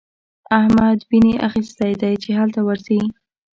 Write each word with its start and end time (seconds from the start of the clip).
احمد 0.59 0.99
ويني 1.07 1.33
اخيستی 1.47 1.93
دی 2.01 2.13
چې 2.23 2.29
هلته 2.39 2.59
ورځي. 2.67 3.01